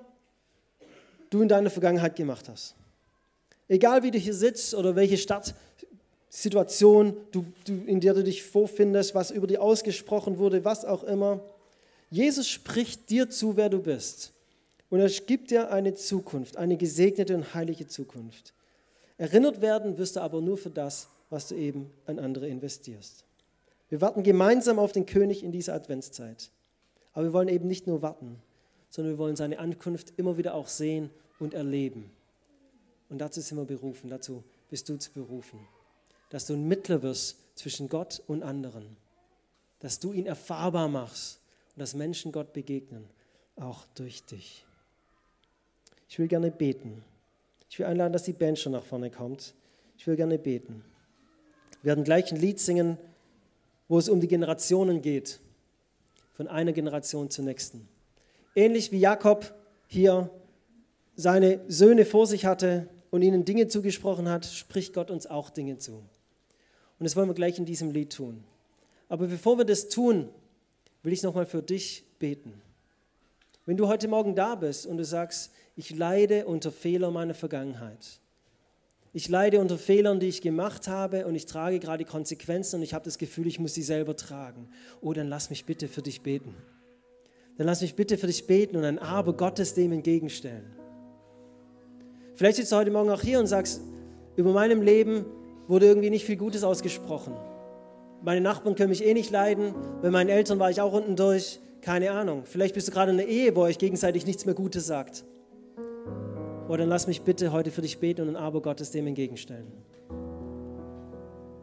[1.29, 2.75] du in deiner Vergangenheit gemacht hast.
[3.67, 9.13] Egal wie du hier sitzt oder welche Stadtsituation, du, du, in der du dich vorfindest,
[9.13, 11.39] was über dir ausgesprochen wurde, was auch immer.
[12.09, 14.33] Jesus spricht dir zu, wer du bist.
[14.89, 18.53] Und er gibt dir eine Zukunft, eine gesegnete und heilige Zukunft.
[19.17, 23.23] Erinnert werden wirst du aber nur für das, was du eben an andere investierst.
[23.89, 26.49] Wir warten gemeinsam auf den König in dieser Adventszeit.
[27.13, 28.41] Aber wir wollen eben nicht nur warten,
[28.89, 32.11] sondern wir wollen seine Ankunft immer wieder auch sehen und erleben.
[33.09, 35.59] Und dazu sind wir berufen, dazu bist du zu berufen.
[36.29, 38.97] Dass du ein Mittler wirst zwischen Gott und anderen.
[39.79, 41.39] Dass du ihn erfahrbar machst
[41.75, 43.05] und dass Menschen Gott begegnen,
[43.55, 44.65] auch durch dich.
[46.07, 47.03] Ich will gerne beten.
[47.69, 49.53] Ich will einladen, dass die Band schon nach vorne kommt.
[49.97, 50.83] Ich will gerne beten.
[51.81, 52.97] Wir werden gleich ein Lied singen,
[53.87, 55.39] wo es um die Generationen geht,
[56.33, 57.87] von einer Generation zur nächsten.
[58.55, 59.53] Ähnlich wie Jakob
[59.87, 60.29] hier
[61.15, 65.77] seine Söhne vor sich hatte und ihnen Dinge zugesprochen hat, spricht Gott uns auch Dinge
[65.77, 65.93] zu.
[65.93, 68.43] Und das wollen wir gleich in diesem Lied tun.
[69.09, 70.29] Aber bevor wir das tun,
[71.03, 72.61] will ich nochmal für dich beten.
[73.65, 78.19] Wenn du heute Morgen da bist und du sagst, ich leide unter Fehlern meiner Vergangenheit.
[79.13, 82.93] Ich leide unter Fehlern, die ich gemacht habe und ich trage gerade Konsequenzen und ich
[82.93, 84.69] habe das Gefühl, ich muss sie selber tragen.
[85.01, 86.55] Oh, dann lass mich bitte für dich beten.
[87.57, 90.65] Dann lass mich bitte für dich beten und ein Aber Gottes dem entgegenstellen.
[92.35, 93.81] Vielleicht sitzt du heute Morgen auch hier und sagst,
[94.35, 95.25] über meinem Leben
[95.67, 97.35] wurde irgendwie nicht viel Gutes ausgesprochen.
[98.21, 99.73] Meine Nachbarn können mich eh nicht leiden.
[100.01, 101.59] Bei meinen Eltern war ich auch unten durch.
[101.81, 102.43] Keine Ahnung.
[102.43, 105.23] Vielleicht bist du gerade in einer Ehe, wo euch gegenseitig nichts mehr Gutes sagt.
[106.67, 109.71] Oh, dann lass mich bitte heute für dich beten und ein Aber Gottes dem entgegenstellen.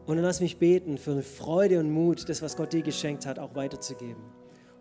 [0.07, 3.25] Und dann lass mich beten für eine Freude und Mut, das, was Gott dir geschenkt
[3.25, 4.23] hat, auch weiterzugeben.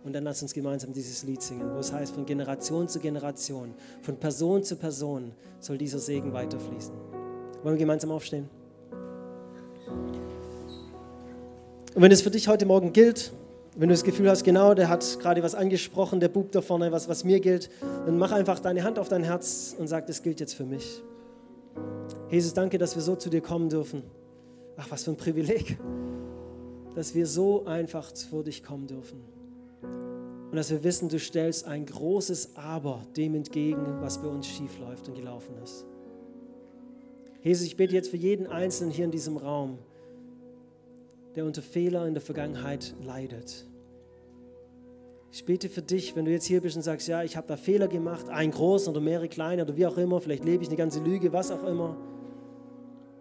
[0.03, 3.75] Und dann lass uns gemeinsam dieses Lied singen, wo es heißt, von Generation zu Generation,
[4.03, 6.95] von Person zu Person soll dieser Segen weiterfließen.
[7.63, 8.49] Wollen wir gemeinsam aufstehen?
[11.97, 13.33] Und wenn es für dich heute Morgen gilt,
[13.75, 16.93] wenn du das Gefühl hast, genau, der hat gerade was angesprochen, der Bub da vorne,
[16.93, 17.71] was, was mir gilt,
[18.05, 21.03] dann mach einfach deine Hand auf dein Herz und sag, das gilt jetzt für mich.
[22.31, 24.03] Jesus, danke, dass wir so zu dir kommen dürfen.
[24.77, 25.79] Ach, was für ein Privileg.
[26.95, 29.25] dass wir so einfach vor dich kommen dürfen.
[30.51, 34.79] Und dass wir wissen, du stellst ein großes Aber dem entgegen, was bei uns schief
[34.81, 35.87] läuft und gelaufen ist.
[37.41, 39.79] Jesus, ich bete jetzt für jeden Einzelnen hier in diesem Raum,
[41.37, 43.67] der unter Fehler in der Vergangenheit leidet.
[45.31, 47.59] Ich bete für dich, wenn du jetzt hier bist und sagst, ja, ich habe da
[47.59, 50.79] Fehler gemacht, einen großen oder mehrere kleine oder wie auch immer, vielleicht lebe ich eine
[50.79, 51.97] ganze Lüge, was auch immer.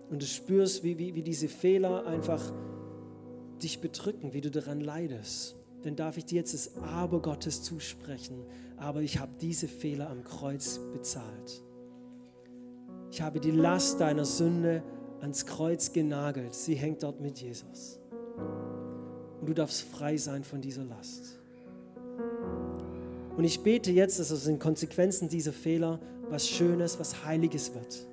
[0.10, 2.54] Und du spürst, wie, wie, wie diese Fehler einfach
[3.62, 5.58] dich bedrücken, wie du daran leidest.
[5.84, 8.46] Dann darf ich dir jetzt das Aber Gottes zusprechen.
[8.78, 11.64] Aber ich habe diese Fehler am Kreuz bezahlt.
[13.12, 14.84] Ich habe die Last deiner Sünde
[15.22, 16.54] ans Kreuz genagelt.
[16.54, 18.00] Sie hängt dort mit Jesus.
[18.38, 21.40] Und du darfst frei sein von dieser Last.
[23.38, 28.08] Und ich bete jetzt, dass aus den Konsequenzen dieser Fehler was Schönes, was Heiliges wird.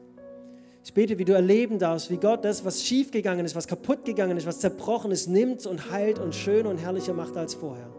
[0.85, 4.37] Ich bete, wie du erleben darfst, wie Gott das, was schiefgegangen ist, was kaputt gegangen
[4.37, 7.92] ist, was zerbrochen ist, nimmt und heilt und schöner und herrlicher macht als vorher.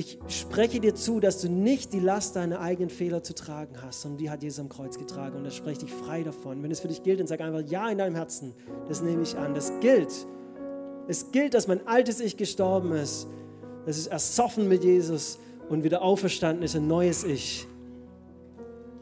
[0.00, 4.00] Ich spreche dir zu, dass du nicht die Last deiner eigenen Fehler zu tragen hast,
[4.00, 6.62] sondern die hat Jesus am Kreuz getragen und das spreche dich frei davon.
[6.62, 8.54] Wenn es für dich gilt, dann sag einfach Ja in deinem Herzen.
[8.88, 9.52] Das nehme ich an.
[9.52, 10.26] Das gilt.
[11.06, 13.26] Es gilt, dass mein altes Ich gestorben ist.
[13.84, 17.68] Das ist ersoffen mit Jesus und wieder auferstanden ist ein neues Ich.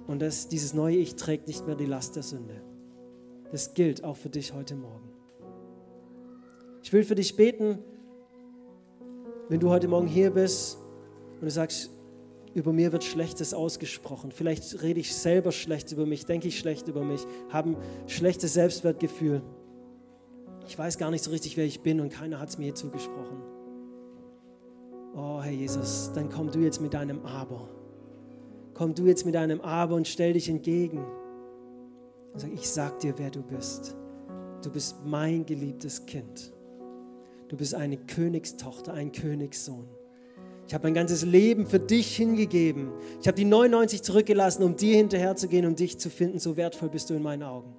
[0.08, 2.60] Und das, dieses neue Ich trägt nicht mehr die Last der Sünde.
[3.52, 5.12] Das gilt auch für dich heute Morgen.
[6.82, 7.78] Ich will für dich beten,
[9.48, 10.78] wenn du heute Morgen hier bist
[11.40, 11.90] und du sagst,
[12.54, 14.32] über mir wird Schlechtes ausgesprochen.
[14.32, 17.76] Vielleicht rede ich selber schlecht über mich, denke ich schlecht über mich, habe ein
[18.08, 19.42] schlechtes Selbstwertgefühl.
[20.66, 23.42] Ich weiß gar nicht so richtig, wer ich bin und keiner hat es mir zugesprochen.
[25.14, 27.68] Oh, Herr Jesus, dann komm du jetzt mit deinem Aber
[28.78, 31.04] komm du jetzt mit deinem Aber und stell dich entgegen.
[32.32, 33.96] Und sag, ich sag dir, wer du bist.
[34.62, 36.52] Du bist mein geliebtes Kind.
[37.48, 39.88] Du bist eine Königstochter, ein Königssohn.
[40.68, 42.92] Ich habe mein ganzes Leben für dich hingegeben.
[43.22, 46.38] Ich habe die 99 zurückgelassen, um dir hinterherzugehen, um dich zu finden.
[46.38, 47.74] So wertvoll bist du in meinen Augen.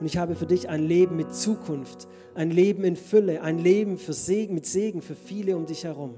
[0.00, 3.98] Und ich habe für dich ein Leben mit Zukunft, ein Leben in Fülle, ein Leben
[3.98, 6.14] für Segen, mit Segen für viele um dich herum.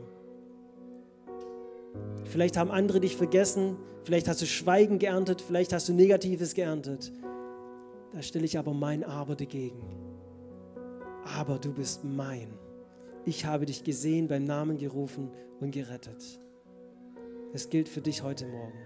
[2.26, 7.12] Vielleicht haben andere dich vergessen, vielleicht hast du Schweigen geerntet, vielleicht hast du Negatives geerntet.
[8.12, 9.82] Da stelle ich aber mein Aber dagegen.
[11.36, 12.61] Aber du bist mein.
[13.24, 15.30] Ich habe dich gesehen, beim Namen gerufen
[15.60, 16.40] und gerettet.
[17.52, 18.78] Es gilt für dich heute Morgen.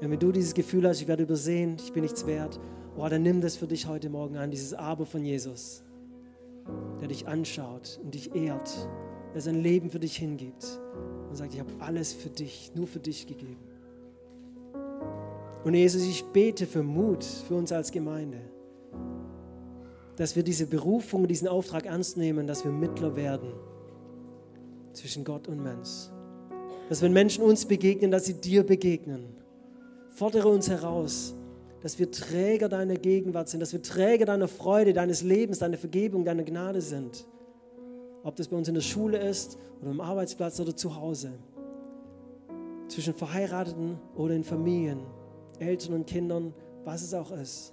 [0.00, 2.58] Wenn du dieses Gefühl hast, ich werde übersehen, ich bin nichts wert,
[2.96, 5.84] oh, dann nimm das für dich heute Morgen an, dieses Aber von Jesus,
[7.00, 8.88] der dich anschaut und dich ehrt,
[9.32, 10.80] der sein Leben für dich hingibt
[11.28, 13.60] und sagt, ich habe alles für dich, nur für dich gegeben.
[15.62, 18.40] Und Jesus, ich bete für Mut für uns als Gemeinde,
[20.20, 23.54] dass wir diese Berufung, diesen Auftrag ernst nehmen, dass wir Mittler werden
[24.92, 26.10] zwischen Gott und Mensch.
[26.90, 29.34] Dass wenn Menschen uns begegnen, dass sie dir begegnen.
[30.10, 31.34] Fordere uns heraus,
[31.80, 36.22] dass wir Träger deiner Gegenwart sind, dass wir Träger deiner Freude, deines Lebens, deiner Vergebung,
[36.26, 37.26] deiner Gnade sind.
[38.22, 41.32] Ob das bei uns in der Schule ist oder am Arbeitsplatz oder zu Hause.
[42.88, 45.00] Zwischen Verheirateten oder in Familien,
[45.60, 46.52] Eltern und Kindern,
[46.84, 47.72] was es auch ist.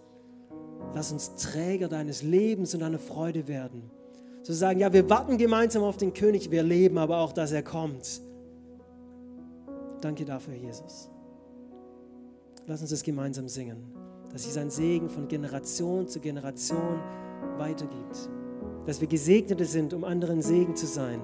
[0.94, 3.90] Lass uns Träger deines Lebens und deiner Freude werden.
[4.44, 7.64] Zu sagen, ja, wir warten gemeinsam auf den König, wir leben aber auch, dass er
[7.64, 8.22] kommt.
[10.02, 11.10] Danke dafür, Jesus.
[12.66, 13.92] Lass uns es gemeinsam singen,
[14.32, 17.00] dass sich sein Segen von Generation zu Generation
[17.58, 18.30] weitergibt
[18.88, 21.20] dass wir Gesegnete sind, um anderen Segen zu sein.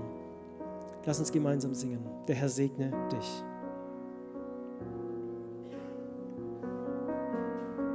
[1.06, 2.06] Lass uns gemeinsam singen.
[2.28, 3.44] Der Herr segne dich.